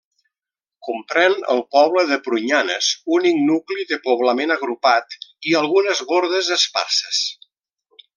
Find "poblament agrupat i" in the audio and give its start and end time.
4.07-5.55